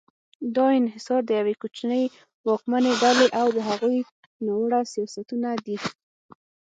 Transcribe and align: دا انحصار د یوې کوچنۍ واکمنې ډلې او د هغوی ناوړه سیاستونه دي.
دا 0.55 0.65
انحصار 0.79 1.21
د 1.25 1.29
یوې 1.39 1.53
کوچنۍ 1.61 2.03
واکمنې 2.47 2.93
ډلې 3.01 3.27
او 3.39 3.47
د 3.55 3.57
هغوی 3.69 3.99
ناوړه 4.45 4.79
سیاستونه 4.93 5.49
دي. 5.65 5.77